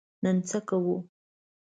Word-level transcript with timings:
نن 0.23 0.35
څه 0.47 0.57
کوو؟ 0.67 0.95